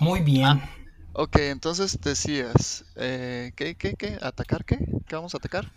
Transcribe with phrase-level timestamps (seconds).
[0.00, 0.62] Muy bien.
[1.12, 4.18] Ok, entonces decías, eh, ¿qué, qué, qué?
[4.22, 4.78] ¿Atacar qué?
[5.06, 5.72] ¿Qué vamos a atacar?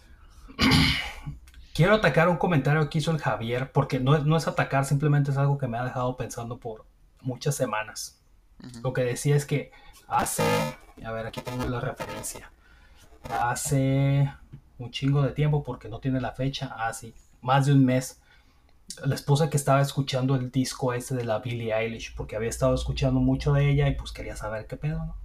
[1.74, 5.32] Quiero atacar un comentario que hizo el Javier, porque no, es- no es atacar, simplemente
[5.32, 6.86] es algo que me ha dejado pensando por
[7.22, 8.22] muchas semanas.
[8.84, 9.72] Lo que decía es que
[10.08, 10.44] hace,
[11.04, 12.52] a ver, aquí tengo la referencia,
[13.30, 14.32] hace
[14.78, 18.21] un chingo de tiempo, porque no tiene la fecha, así, más de un mes,
[19.06, 22.74] la esposa que estaba escuchando el disco ese de la Billie Eilish, porque había estado
[22.76, 25.16] escuchando mucho de ella y pues quería saber qué pedo, ¿no?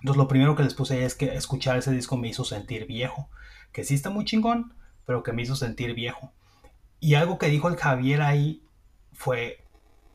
[0.00, 3.30] Entonces lo primero que les puse es que escuchar ese disco me hizo sentir viejo,
[3.72, 4.74] que sí está muy chingón,
[5.06, 6.32] pero que me hizo sentir viejo.
[7.00, 8.62] Y algo que dijo el Javier ahí
[9.12, 9.64] fue,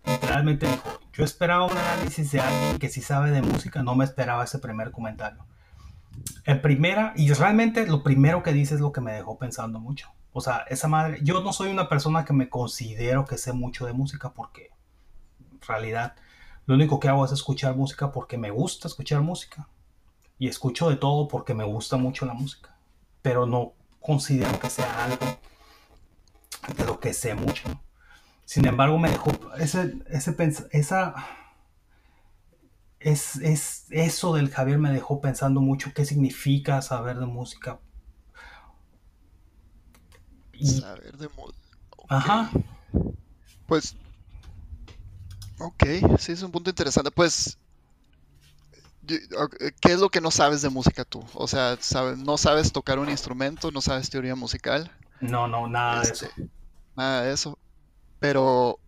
[0.06, 4.06] literalmente dijo, yo esperaba un análisis de alguien que sí sabe de música, no me
[4.06, 5.44] esperaba ese primer comentario.
[6.46, 10.10] En primera, y realmente lo primero que dice es lo que me dejó pensando mucho.
[10.34, 13.86] O sea, esa madre, yo no soy una persona que me considero que sé mucho
[13.86, 14.72] de música porque
[15.52, 16.16] en realidad
[16.66, 19.68] lo único que hago es escuchar música porque me gusta escuchar música.
[20.40, 22.76] Y escucho de todo porque me gusta mucho la música.
[23.22, 25.26] Pero no considero que sea algo
[26.78, 27.64] de lo que sé mucho.
[28.46, 30.36] Sin embargo, me dejó ese, ese
[30.72, 31.14] esa
[33.00, 37.80] es, es eso del Javier me dejó pensando mucho qué significa saber de música.
[40.64, 41.28] Saber de
[41.98, 42.26] ok.
[42.28, 42.52] ajá,
[43.66, 43.96] Pues,
[45.60, 45.84] ok,
[46.20, 47.12] sí, es un punto interesante.
[47.12, 47.58] Pues,
[49.82, 51.24] ¿qué es lo que no sabes de música tú?
[51.34, 56.06] O sea, sabe- no sabes tocar un instrumento, no sabes teoría musical, no, no, nada
[56.06, 56.26] de eso.
[56.26, 56.52] este,
[56.96, 57.60] nada de eso.
[58.20, 58.80] Pero,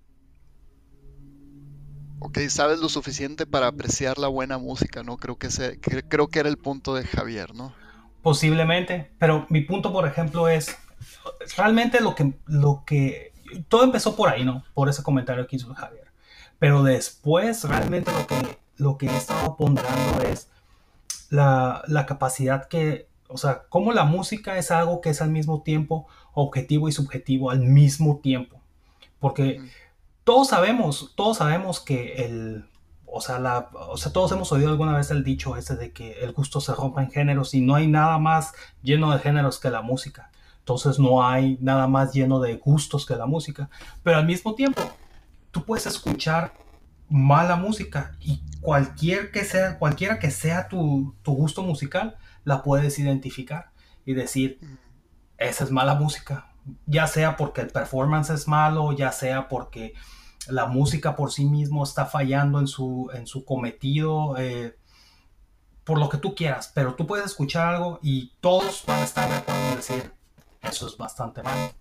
[2.18, 5.18] ok, sabes lo suficiente para apreciar la buena música, ¿no?
[5.18, 7.76] Creo que ese, que- creo que era el punto de Javier, ¿no?
[8.22, 10.78] Posiblemente, pero mi punto, por ejemplo, es
[11.58, 13.34] realmente lo que, lo que,
[13.68, 14.64] todo empezó por ahí, ¿no?
[14.74, 16.08] Por ese comentario que hizo Javier.
[16.60, 20.50] Pero después, realmente lo que, lo que he estado ponderando es
[21.30, 25.62] la, la capacidad que, o sea, cómo la música es algo que es al mismo
[25.62, 28.60] tiempo objetivo y subjetivo al mismo tiempo.
[29.20, 29.62] Porque
[30.24, 32.66] todos sabemos, todos sabemos que el,
[33.06, 36.24] o sea, la, o sea, todos hemos oído alguna vez el dicho ese de que
[36.24, 39.70] el gusto se rompe en géneros y no hay nada más lleno de géneros que
[39.70, 40.32] la música.
[40.64, 43.70] Entonces no hay nada más lleno de gustos que la música.
[44.02, 44.82] Pero al mismo tiempo,
[45.52, 46.54] tú puedes escuchar
[47.10, 52.16] mala música y cualquier que sea, cualquiera que sea tu, tu gusto musical,
[52.46, 53.72] la puedes identificar
[54.06, 54.78] y decir, Ujú.
[55.38, 56.54] esa es mala música.
[56.86, 59.94] Ya sea porque el performance es malo, ya sea porque
[60.48, 64.78] la música por sí mismo está fallando en su, en su cometido, eh,
[65.84, 69.30] por lo que tú quieras, pero tú puedes escuchar algo y todos van a estar
[69.30, 70.14] de acuerdo en decir,
[70.64, 71.72] eso es bastante malo.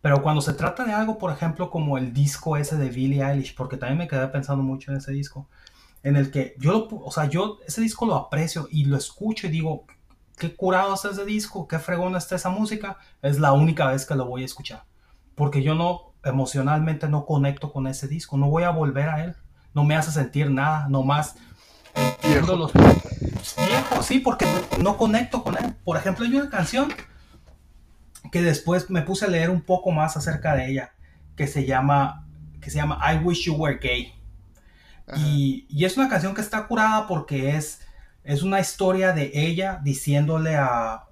[0.00, 3.54] Pero cuando se trata de algo, por ejemplo, como el disco ese de Billie Eilish,
[3.54, 5.48] porque también me quedé pensando mucho en ese disco,
[6.02, 9.48] en el que yo, lo o sea, yo ese disco lo aprecio y lo escucho
[9.48, 9.84] y digo,
[10.38, 14.14] qué curado está ese disco, qué fregón está esa música, es la única vez que
[14.14, 14.84] lo voy a escuchar.
[15.34, 19.36] Porque yo no, emocionalmente no conecto con ese disco, no voy a volver a él,
[19.74, 21.34] no me hace sentir nada, nomás
[21.94, 22.56] entiendo Viejo.
[22.56, 22.72] los
[23.56, 24.46] viejos, sí, porque
[24.80, 25.74] no conecto con él.
[25.84, 26.92] Por ejemplo, hay una canción
[28.32, 30.92] que después me puse a leer un poco más acerca de ella,
[31.36, 32.26] que se llama,
[32.60, 34.14] que se llama I Wish You Were Gay.
[35.16, 37.80] Y, y es una canción que está curada porque es,
[38.24, 41.04] es una historia de ella diciéndole a,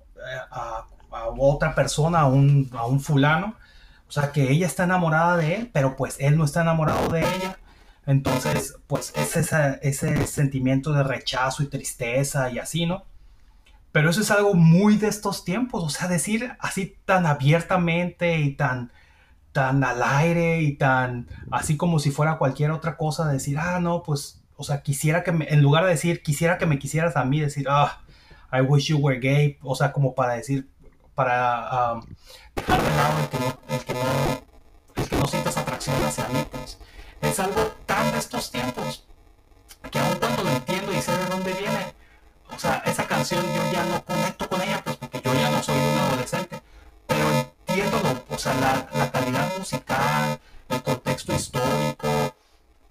[0.51, 3.55] a, a otra persona, a un, a un fulano,
[4.09, 7.21] o sea, que ella está enamorada de él, pero pues él no está enamorado de
[7.21, 7.59] ella.
[8.07, 13.05] Entonces, pues es esa- ese sentimiento de rechazo y tristeza y así, ¿no?
[13.97, 18.53] Pero eso es algo muy de estos tiempos, o sea, decir así tan abiertamente y
[18.53, 18.93] tan,
[19.53, 24.03] tan al aire y tan así como si fuera cualquier otra cosa, decir, ah, no,
[24.03, 27.25] pues, o sea, quisiera que me, en lugar de decir, quisiera que me quisieras a
[27.25, 28.03] mí, decir, ah,
[28.53, 30.69] I wish you were gay, o sea, como para decir,
[31.15, 32.03] para um,
[32.55, 33.19] el que, no,
[33.71, 34.03] el, que no,
[34.97, 36.79] el que no sientas atracción hacia mí, pues.
[37.23, 39.07] Es algo tan de estos tiempos
[39.91, 41.96] que aun cuando lo entiendo y sé de dónde viene,
[42.55, 45.63] o sea, esa canción yo ya no conecto con ella, pues porque yo ya no
[45.63, 46.63] soy un adolescente,
[47.07, 52.35] pero entiendo, lo- o sea, la, la calidad musical, el contexto histórico,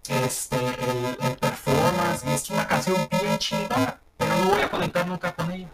[0.10, 5.07] este, el, el performance, y es una canción bien chingona, pero no voy a conectar
[5.07, 5.69] nunca con ella.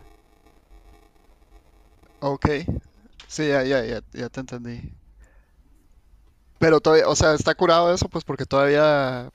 [2.20, 2.48] Ok.
[3.28, 4.94] Sí, ya, ya, ya, ya te entendí.
[6.60, 9.30] Pero todavía, o sea, está curado eso, pues porque todavía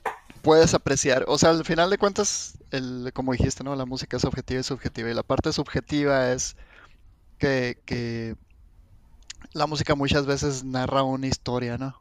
[0.47, 1.25] puedes apreciar.
[1.27, 3.75] O sea, al final de cuentas, el, como dijiste, ¿no?
[3.75, 5.11] La música es objetiva y subjetiva.
[5.11, 6.55] Y la parte subjetiva es
[7.37, 8.37] que, que
[9.51, 11.99] la música muchas veces narra una historia, ¿no?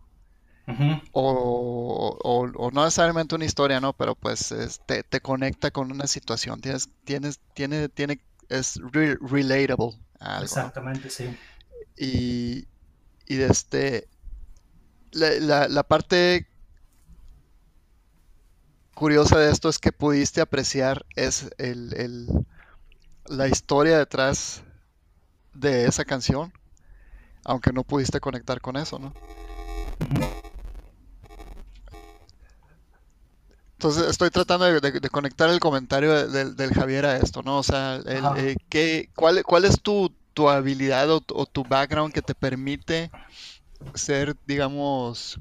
[1.11, 3.93] o, no necesariamente una historia, ¿no?
[3.95, 4.55] Pero pues
[4.87, 6.61] te, te, conecta con una situación.
[6.61, 8.81] Tienes, tienes, tiene, tiene, es
[9.23, 9.99] relatable.
[10.41, 11.37] Exactamente, sí.
[11.97, 12.69] Y,
[13.27, 14.07] y este,
[15.11, 16.47] la, la, parte
[18.97, 22.27] curiosa de esto es que pudiste apreciar es el, el,
[23.27, 24.65] la historia detrás
[25.53, 26.51] de esa canción,
[27.45, 29.13] aunque no pudiste conectar con eso, ¿no?
[33.75, 37.59] Entonces estoy tratando de, conectar el comentario del Javier a esto, ¿no?
[37.59, 42.35] O sea, el, eh, cuál, ¿cuál es tu, tu habilidad o, tu background que te
[42.35, 43.11] permite
[43.95, 45.39] ser, digamos,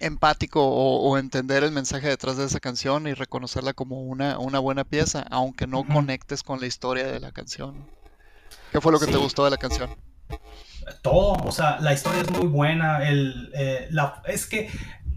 [0.00, 4.84] empático o, entender el mensaje detrás de esa canción y reconocerla como una, una buena
[4.84, 7.86] pieza, aunque no conectes con la historia de la canción?
[8.72, 9.90] ¿Qué fue lo que te gustó de la canción?
[11.02, 14.70] Todo, o sea, la historia es muy buena, el, eh, la, es que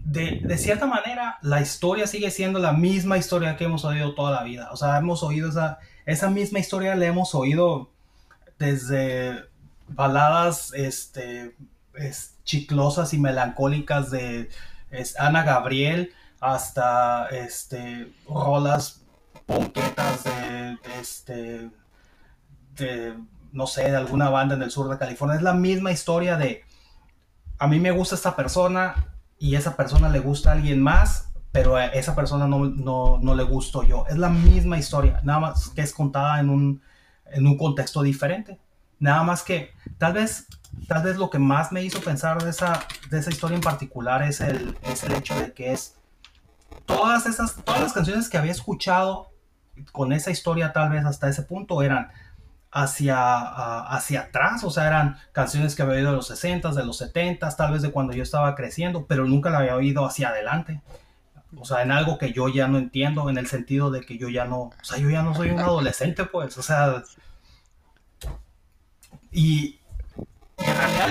[0.04, 4.42] de, cierta manera, la historia sigue siendo la misma historia que hemos oído toda la
[4.42, 4.68] vida.
[4.72, 7.90] O sea, hemos oído esa, esa misma historia, la hemos oído
[8.58, 9.44] desde
[9.88, 11.54] baladas este,
[12.44, 14.50] chiclosas y melancólicas de
[15.18, 19.02] Ana Gabriel hasta este, rolas
[19.46, 21.70] ponquetas de, este,
[22.76, 23.14] de,
[23.52, 25.36] no sé, de alguna banda en el sur de California.
[25.36, 26.64] Es la misma historia de,
[27.58, 29.12] a mí me gusta esta persona,
[29.42, 33.34] y esa persona le gusta a alguien más, pero a esa persona no, no, no,
[33.34, 34.06] le gusto yo.
[34.08, 36.80] Es la misma historia, nada más que es contada en un,
[37.26, 38.60] en un contexto diferente.
[39.00, 40.46] Nada más que tal vez,
[40.88, 44.22] tal vez lo que más me hizo pensar de esa, de esa historia en particular
[44.22, 45.96] es el, es el hecho de que es
[46.86, 49.30] todas esas, todas las canciones que había escuchado
[49.92, 52.10] con esa historia tal vez hasta ese punto eran
[52.72, 57.02] hacia, hacia atrás, o sea, eran canciones que había oído de los 60s, de los
[57.02, 60.80] 70s, tal vez de cuando yo estaba creciendo, pero nunca la había oído hacia adelante.
[61.54, 64.30] O sea, en algo que yo ya no entiendo, en el sentido de que yo
[64.30, 67.02] ya no, o sea, yo ya no soy un adolescente, pues, o sea,
[69.30, 69.78] y,
[70.66, 71.08] en realidad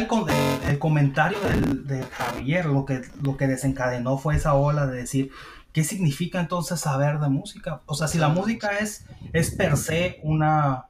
[0.68, 5.32] el, comentario de Javier, lo que, lo que desencadenó fue esa ola de decir,
[5.74, 7.82] ¿qué significa entonces saber de música?
[7.86, 10.88] O sea, si la música es, es per se una,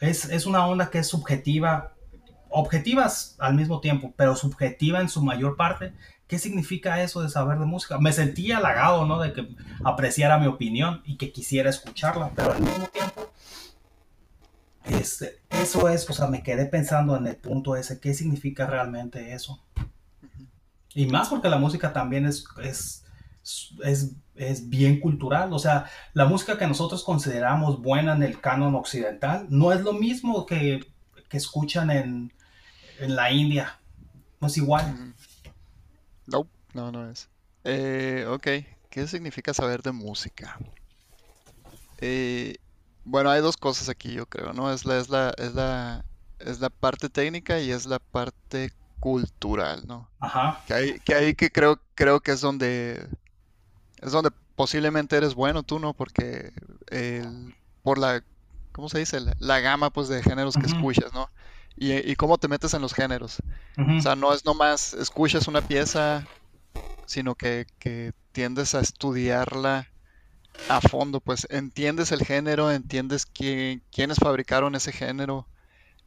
[0.00, 1.92] es, una onda que es subjetiva,
[2.48, 5.92] objetivas al mismo tiempo, pero subjetiva en su mayor parte.
[6.26, 7.98] ¿Qué significa eso de saber de música?
[7.98, 9.20] Me sentí halagado, ¿no?
[9.20, 9.48] De que
[9.84, 13.25] apreciara mi opinión y que quisiera escucharla, pero al mismo tiempo,
[14.88, 19.32] este, eso es, o sea, me quedé pensando en el punto ese, ¿qué significa realmente
[19.32, 19.62] eso?
[20.94, 23.04] Y más porque la música también es, es,
[23.84, 25.52] es es bien cultural.
[25.52, 29.92] O sea, la música que nosotros consideramos buena en el canon occidental no es lo
[29.92, 30.80] mismo que,
[31.30, 32.32] escuchan en,
[32.98, 33.78] la India.
[34.40, 35.14] No es igual.
[36.26, 37.28] No, no, no es.
[37.62, 38.46] Eh, ok,
[38.88, 40.58] ¿qué significa saber de música?
[41.98, 42.56] Eh,
[43.06, 44.70] bueno, hay dos cosas aquí, yo creo, ¿no?
[44.72, 46.04] Es la, es la, es la,
[46.38, 50.10] es la parte técnica y es la parte cultural, ¿no?
[50.20, 50.60] Ajá.
[50.66, 53.08] Que hay que, hay que creo, creo que es donde
[54.02, 55.94] es donde posiblemente eres bueno tú, ¿no?
[55.94, 56.52] Porque
[57.82, 58.22] por la,
[58.72, 59.18] ¿cómo se dice?
[59.38, 61.30] La, gama, pues, de géneros que escuchas, ¿no?
[61.76, 63.38] Y, cómo te metes en los géneros.
[63.76, 66.26] O sea, no es nomás escuchas una pieza,
[67.04, 67.66] sino que,
[68.32, 69.88] tiendes a estudiarla
[70.68, 75.46] a fondo, pues entiendes el género, entiendes quién, quiénes fabricaron ese género,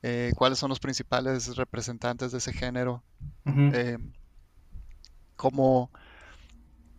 [0.01, 3.03] eh, cuáles son los principales representantes de ese género,
[3.45, 3.97] eh,
[5.35, 5.91] cómo,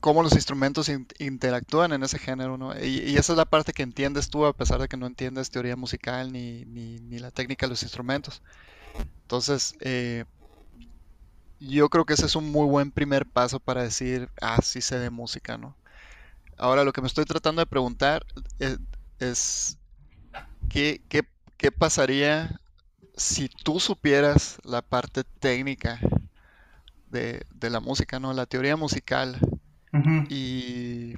[0.01, 2.79] cómo los instrumentos interactúan en ese género, ¿no?
[2.79, 5.77] Y, esa es la parte que entiendes tú, a pesar de que no entiendes teoría
[5.77, 6.65] musical ni,
[7.19, 8.43] la técnica de los instrumentos.
[9.23, 10.25] Entonces, eh,
[11.61, 14.99] yo creo que ese es un muy buen primer paso para decir, ah, sí sé
[14.99, 15.77] de música, ¿no?
[16.61, 18.27] Ahora, lo que me estoy tratando de preguntar
[18.59, 18.77] eh,
[19.19, 19.79] es,
[20.69, 22.61] ¿qué, qué pasaría
[23.17, 25.99] si tú supieras la parte técnica
[27.07, 28.33] de, de, la música, ¿no?
[28.33, 29.39] La teoría musical
[30.29, 31.15] y,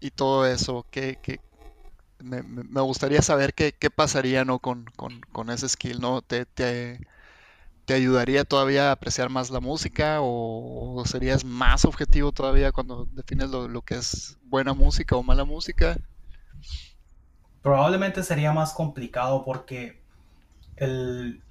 [0.00, 0.86] y todo eso.
[0.90, 1.18] Que,
[2.22, 4.60] me, me, gustaría saber qué, qué pasaría ¿no?
[4.60, 6.22] con, con, con, ese skill, ¿no?
[6.22, 7.00] ¿Te, te,
[7.84, 13.50] te ayudaría todavía a apreciar más la música o, serías más objetivo todavía cuando defines
[13.50, 15.96] lo, que es buena música o mala música?
[17.62, 20.02] Probablemente sería más complicado porque
[20.76, 21.42] el,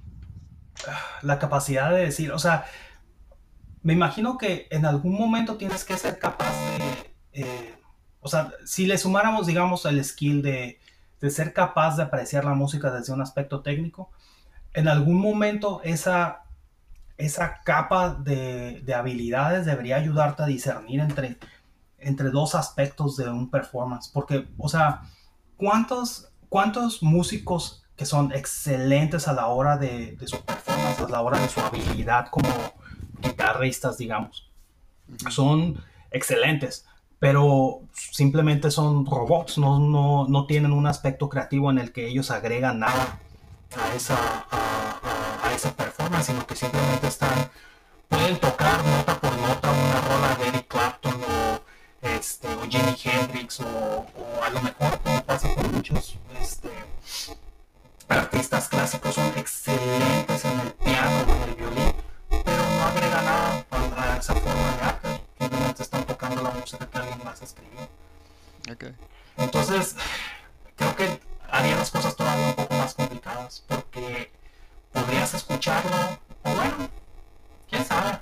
[1.22, 2.64] la capacidad de decir, o sea,
[3.82, 7.74] me imagino que en algún momento tienes que ser capaz de, eh,
[8.20, 10.80] o sea, si le sumáramos, digamos, el skill de,
[11.28, 14.10] ser capaz de apreciar la música desde un aspecto técnico,
[14.74, 16.42] en algún momento esa,
[17.16, 21.38] esa capa de, de, habilidades debería ayudarte a discernir entre,
[21.98, 24.10] entre dos aspectos de un performance.
[24.12, 25.02] Porque, o sea,
[25.56, 31.22] ¿cuántos, cuántos músicos que son excelentes a la hora de, de su performance, a la
[31.22, 32.50] hora de su habilidad como
[33.22, 34.50] guitarristas, digamos?
[35.30, 36.84] Son excelentes,
[37.20, 42.32] pero simplemente son robots, no, no, no, tienen un aspecto creativo en el que ellos
[42.32, 43.20] agregan nada
[43.76, 44.16] a esa,
[44.50, 47.50] a, a, esa performance, sino que simplemente están,
[48.08, 51.60] pueden tocar nota por nota una rola de Eric Clapton o,
[52.02, 56.70] este, o Jimi Hendrix o, o a lo mejor como pasa con muchos este,
[58.08, 61.94] artistas clásicos, son excelentes en el piano o en el violín,
[62.28, 66.86] pero no agrega nada a, a esa forma de arte simplemente están tocando la música
[66.86, 67.88] que alguien más escribió.
[68.72, 68.94] Okay.
[69.36, 69.96] Entonces,
[70.76, 71.33] creo que
[75.54, 76.90] escucharlo, o bueno,
[77.70, 78.18] quién sabe,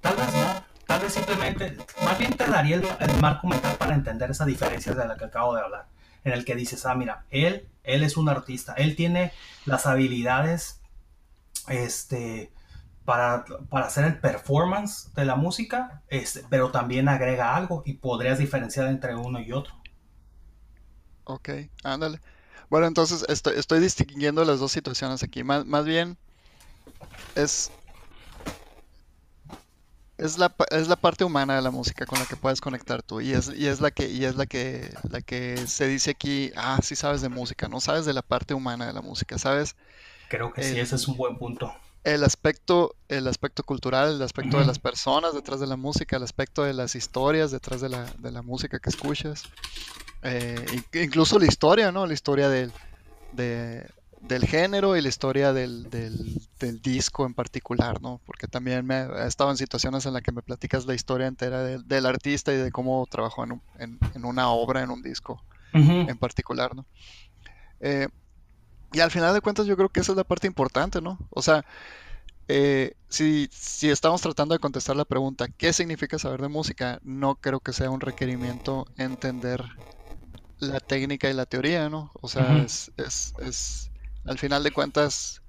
[0.00, 3.94] tal vez no, tal vez simplemente, más bien te daría el, el marco mental para
[3.94, 5.86] entender esa diferencia de la que acabo de hablar,
[6.24, 9.32] en el que dices, ah, mira, él, él es un artista, él tiene
[9.66, 10.80] las habilidades,
[11.68, 12.50] este,
[13.04, 18.38] para, para, hacer el performance de la música, este, pero también agrega algo y podrías
[18.38, 19.74] diferenciar entre uno y otro.
[21.24, 21.50] Ok,
[21.84, 22.18] ándale.
[22.70, 25.44] Bueno, entonces estoy, estoy distinguiendo las dos situaciones aquí.
[25.44, 26.16] Más, más bien
[27.34, 27.70] es,
[30.18, 33.20] es, la, es la parte humana de la música con la que puedes conectar tú.
[33.20, 36.52] Y es, y es la que, y es la que, la que se dice aquí,
[36.56, 39.76] ah, sí sabes de música, no sabes de la parte humana de la música, ¿sabes?
[40.28, 44.58] Creo que sí, ese es un buen punto el aspecto, el aspecto cultural, el aspecto
[44.58, 48.06] de las personas detrás de la música, el aspecto de las historias detrás de la,
[48.18, 49.44] de la música que escuchas.
[50.22, 52.06] Eh, incluso la historia, ¿no?
[52.06, 52.72] La historia del,
[53.32, 53.86] de,
[54.20, 58.20] del género y la historia del, del, del, disco en particular, ¿no?
[58.26, 61.62] Porque también me he estado en situaciones en las que me platicas la historia entera
[61.62, 65.02] del, del artista y de cómo trabajó en, un, en, en, una obra, en un
[65.02, 65.42] disco
[65.74, 66.10] uh -huh.
[66.10, 66.84] en particular, ¿no?
[67.80, 68.08] Eh,
[68.92, 71.18] y al final de cuentas yo creo que esa es la parte importante, ¿no?
[71.30, 71.64] O sea,
[72.48, 76.98] eh, si, si, estamos tratando de contestar la pregunta, ¿qué significa saber de música?
[77.04, 79.64] No creo que sea un requerimiento entender
[80.58, 82.10] la técnica y la teoría, ¿no?
[82.20, 82.64] O sea, uh -huh.
[82.64, 83.89] es, es, es,
[84.24, 85.42] al final de cuentas,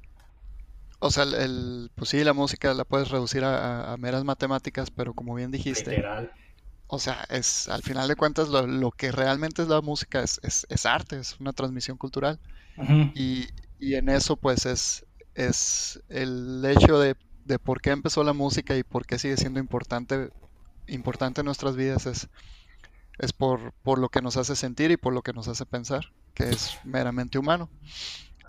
[0.99, 4.91] o sea, el, el, pues sí, la música la puedes reducir a, a, meras matemáticas,
[4.91, 6.31] pero como bien dijiste, Literal.
[6.87, 10.39] o sea, es al final de cuentas lo, lo que realmente es la música es,
[10.43, 12.39] es, arte, es una transmisión cultural.
[12.77, 13.11] Uh -huh.
[13.15, 13.49] y,
[13.79, 18.77] y, en eso pues es, es el hecho de, de, por qué empezó la música
[18.77, 20.29] y por qué sigue siendo importante,
[20.87, 22.29] importante en nuestras vidas es,
[23.19, 26.11] es por, por lo que nos hace sentir y por lo que nos hace pensar,
[26.33, 27.69] que es meramente humano.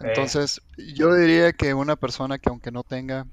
[0.01, 3.27] Entonces, yo diría que una persona que aunque no tenga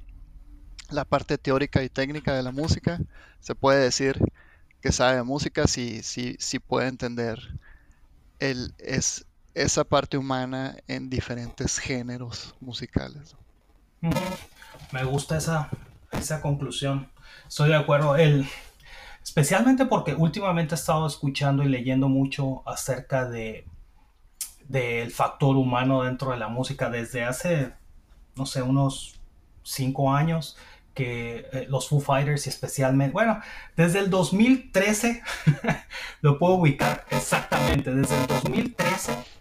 [0.89, 2.99] la parte teórica y técnica de la música,
[3.39, 4.19] se puede decir
[4.81, 7.39] que sabe de música si, si, si puede entender
[8.39, 13.35] el, es, esa parte humana en diferentes géneros musicales.
[14.91, 15.69] Me gusta esa,
[16.11, 17.09] esa conclusión.
[17.47, 18.15] Estoy de acuerdo.
[18.15, 18.47] El,
[19.23, 23.65] especialmente porque últimamente he estado escuchando y leyendo mucho acerca de
[24.69, 27.73] del factor humano dentro de la música desde hace,
[28.35, 29.19] no sé, unos
[29.63, 30.55] cinco años
[30.93, 33.41] que eh, los Foo Fighters y especialmente, bueno,
[33.75, 35.21] desde el 2013,
[36.21, 39.39] lo puedo ubicar exactamente, desde el 2013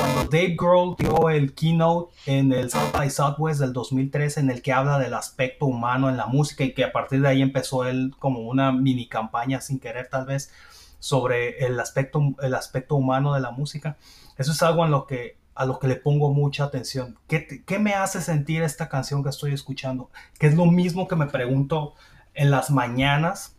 [0.00, 4.62] cuando Dave Grohl dio el keynote en el South by Southwest del 2013 en el
[4.62, 7.84] que habla del aspecto humano en la música y que a partir de ahí empezó
[7.84, 10.52] él como una mini campaña sin querer tal vez
[11.00, 13.98] sobre el aspecto, el aspecto humano de la música.
[14.40, 17.18] Eso es algo en lo que, a lo que le pongo mucha atención.
[17.28, 20.08] ¿Qué, ¿Qué me hace sentir esta canción que estoy escuchando?
[20.38, 21.92] Que es lo mismo que me pregunto
[22.32, 23.58] en las mañanas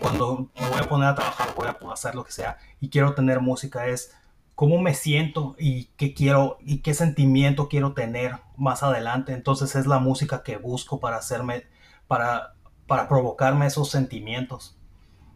[0.00, 3.14] cuando me voy a poner a trabajar, voy a hacer lo que sea y quiero
[3.14, 4.14] tener música es
[4.54, 9.32] cómo me siento y qué quiero y qué sentimiento quiero tener más adelante.
[9.32, 11.64] Entonces es la música que busco para hacerme,
[12.06, 12.54] para,
[12.86, 14.76] para provocarme esos sentimientos.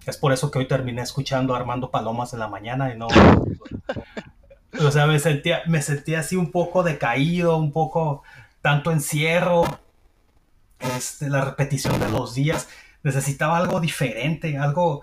[0.06, 3.08] Es por eso que hoy terminé escuchando Armando Palomas en la mañana y no...
[4.78, 8.22] o sea, me sentía, me sentía así un poco decaído, un poco
[8.62, 9.64] tanto encierro,
[10.78, 12.68] este, la repetición de los días.
[13.02, 15.02] Necesitaba algo diferente, algo,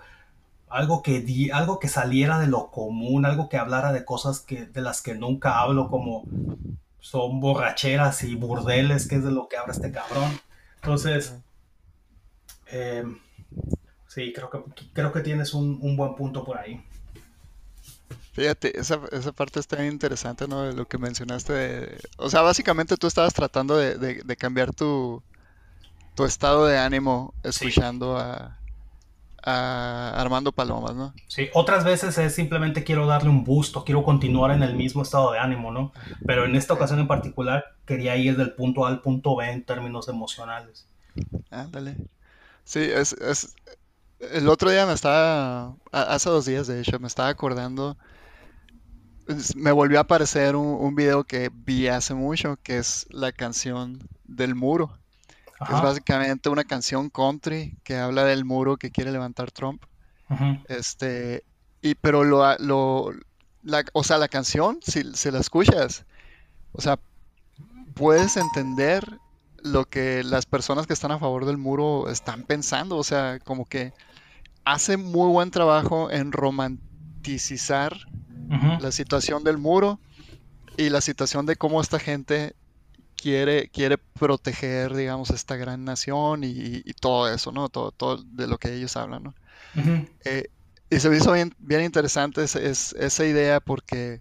[0.68, 4.66] algo que, di, algo que saliera de lo común, algo que hablara de cosas que,
[4.66, 6.24] de las que nunca hablo, como
[7.00, 10.40] son borracheras y burdeles, que es de lo que habla este cabrón.
[10.76, 11.36] Entonces,
[12.70, 13.04] eh,
[14.06, 14.58] sí, creo que,
[14.92, 16.84] creo que tienes un, un, buen punto por ahí.
[18.32, 20.62] Fíjate, esa, esa parte está interesante, ¿no?
[20.62, 21.52] De lo que mencionaste.
[21.52, 25.22] De, o sea, básicamente tú estabas tratando de, de, de cambiar tu,
[26.18, 28.56] tu estado de ánimo escuchando a,
[29.40, 31.14] Armando Palomas, ¿no?
[31.28, 35.32] Sí, otras veces es simplemente quiero darle un busto, quiero continuar en el mismo estado
[35.32, 35.92] de ánimo, ¿no?
[36.26, 39.62] Pero en esta ocasión en particular quería ir del punto A al punto B en
[39.62, 40.86] términos emocionales.
[41.50, 41.96] Ándale.
[42.64, 43.54] Sí, es, es,
[44.20, 47.96] el otro día me estaba, hace dos días de hecho, me estaba acordando,
[49.56, 54.00] me volvió a aparecer un, un video que vi hace mucho, que es la canción
[54.24, 54.98] del muro.
[55.60, 59.82] Es básicamente una canción country que habla del muro que quiere levantar Trump.
[60.68, 61.42] Este,
[61.82, 63.12] y pero lo, lo
[63.62, 66.04] la, o sea, la canción, si, si la escuchas,
[66.72, 66.98] o sea,
[67.94, 69.04] puedes entender
[69.62, 72.96] lo que las personas que están a favor del muro están pensando.
[72.96, 73.92] O sea, como que
[74.72, 77.96] hace muy buen trabajo en romanticizar
[78.80, 79.98] la situación del muro
[80.76, 82.54] y la situación de cómo esta gente
[83.16, 87.68] quiere, quiere proteger, digamos, esta gran nación y, todo eso, ¿no?
[87.68, 89.34] Todo, todo, de lo que ellos hablan, ¿no?
[90.24, 90.50] Eh,
[90.90, 94.20] y se me hizo bien, bien interesante es, esa idea porque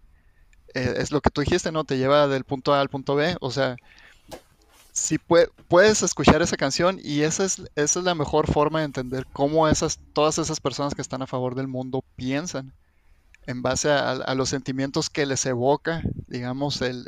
[0.73, 1.83] eh, es lo que tú dijiste, ¿no?
[1.83, 3.75] Te lleva del punto A al punto B, o sea,
[4.97, 9.27] si puedes escuchar esa canción y esa es, esa es la mejor forma de entender
[9.31, 12.73] cómo esas, todas esas personas que están a favor del mundo piensan
[13.45, 17.05] en base a, los sentimientos que les evoca, digamos, el,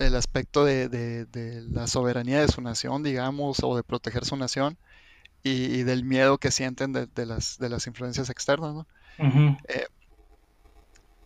[0.00, 1.26] el aspecto de,
[1.70, 4.76] la soberanía de su nación, digamos, o de proteger su nación
[5.42, 8.86] y, del miedo que sienten de, las, de las influencias externas, ¿no?
[9.68, 9.86] Eh,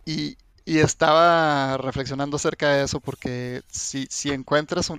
[0.05, 4.91] y, estaba reflexionando acerca de eso porque si, si encuentras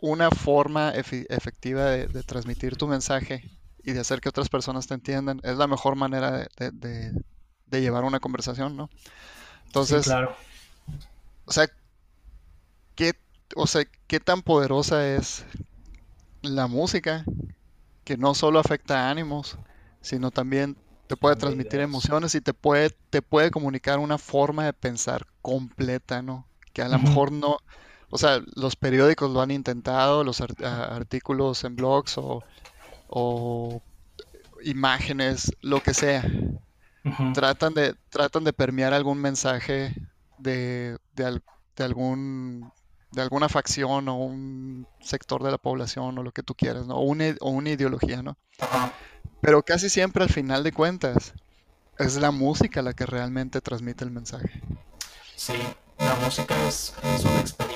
[0.00, 3.50] una forma efectiva de, transmitir tu mensaje
[3.82, 7.12] y de hacer que otras personas te entiendan, es la mejor manera de,
[7.70, 8.90] llevar una conversación, ¿no?
[9.66, 10.34] Entonces, claro.
[11.44, 11.68] o sea,
[12.94, 13.12] ¿qué,
[13.54, 15.44] o sea, qué tan poderosa es
[16.42, 17.24] la música
[18.04, 19.56] que no solo afecta a ánimos,
[20.00, 20.76] sino también
[21.06, 26.22] te puede transmitir emociones y te puede, te puede comunicar una forma de pensar completa,
[26.22, 26.46] ¿no?
[26.72, 27.58] Que a lo mejor no,
[28.10, 33.82] o sea, los periódicos lo han intentado, los artículos en blogs o,
[34.62, 36.24] imágenes, lo que sea.
[37.34, 39.94] tratan, de, tratan de permear algún mensaje
[40.38, 41.40] de, de
[41.84, 42.70] algún
[43.12, 46.96] de alguna facción o un sector de la población o lo que tú quieras, ¿no?
[46.96, 48.36] O una, o una ideología, ¿no?
[49.40, 51.34] Pero casi siempre al final de cuentas
[51.98, 54.62] es la música la que realmente transmite el mensaje.
[55.34, 55.54] Sí,
[55.98, 57.69] la música es, es una experiencia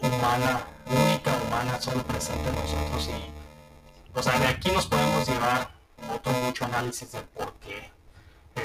[0.00, 5.70] humana, única, humana, solo presente en nosotros y, o sea, de aquí nos podemos llevar
[6.14, 7.90] otro mucho análisis de por qué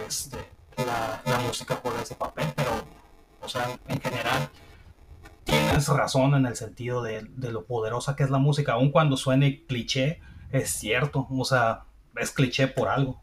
[0.08, 0.38] este,
[0.78, 2.71] la, música juega ese papel, pero,
[3.41, 4.49] o sea, en general
[5.43, 9.65] tienes razón en el sentido de, lo poderosa que es la música, aun cuando suene
[9.65, 10.21] cliché,
[10.52, 11.84] es cierto, o sea,
[12.15, 13.21] es cliché por algo.